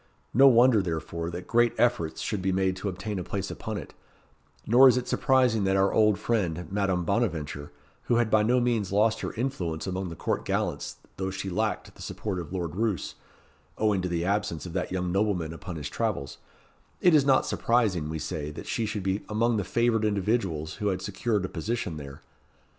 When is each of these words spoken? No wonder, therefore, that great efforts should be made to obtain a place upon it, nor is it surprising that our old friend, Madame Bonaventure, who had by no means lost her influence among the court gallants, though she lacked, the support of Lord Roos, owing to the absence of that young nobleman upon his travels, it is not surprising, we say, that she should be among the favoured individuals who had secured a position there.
No 0.33 0.47
wonder, 0.47 0.81
therefore, 0.81 1.29
that 1.29 1.45
great 1.45 1.73
efforts 1.77 2.21
should 2.21 2.41
be 2.41 2.51
made 2.51 2.75
to 2.77 2.89
obtain 2.89 3.19
a 3.19 3.23
place 3.23 3.51
upon 3.51 3.77
it, 3.77 3.93
nor 4.65 4.87
is 4.87 4.97
it 4.97 5.07
surprising 5.07 5.63
that 5.65 5.75
our 5.75 5.93
old 5.93 6.17
friend, 6.17 6.65
Madame 6.71 7.05
Bonaventure, 7.05 7.71
who 8.05 8.15
had 8.15 8.31
by 8.31 8.41
no 8.41 8.59
means 8.59 8.91
lost 8.91 9.21
her 9.21 9.31
influence 9.33 9.85
among 9.85 10.09
the 10.09 10.15
court 10.15 10.43
gallants, 10.43 10.95
though 11.17 11.29
she 11.29 11.51
lacked, 11.51 11.93
the 11.93 12.01
support 12.01 12.39
of 12.39 12.51
Lord 12.51 12.75
Roos, 12.75 13.13
owing 13.77 14.01
to 14.01 14.09
the 14.09 14.25
absence 14.25 14.65
of 14.65 14.73
that 14.73 14.91
young 14.91 15.11
nobleman 15.11 15.53
upon 15.53 15.75
his 15.75 15.87
travels, 15.87 16.39
it 16.99 17.13
is 17.13 17.23
not 17.23 17.45
surprising, 17.45 18.09
we 18.09 18.17
say, 18.17 18.49
that 18.49 18.65
she 18.65 18.87
should 18.87 19.03
be 19.03 19.21
among 19.29 19.57
the 19.57 19.63
favoured 19.63 20.03
individuals 20.03 20.77
who 20.77 20.87
had 20.87 21.03
secured 21.03 21.45
a 21.45 21.47
position 21.47 21.97
there. 21.97 22.23